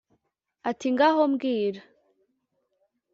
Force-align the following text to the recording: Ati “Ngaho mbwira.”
Ati 0.69 0.87
“Ngaho 0.93 1.21
mbwira.” 1.33 1.81